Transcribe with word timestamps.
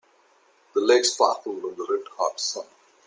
The 0.73 0.81
lake 0.81 1.05
sparkled 1.05 1.63
in 1.63 1.75
the 1.75 1.85
red 1.87 2.07
hot 2.17 2.39
sun. 2.39 2.65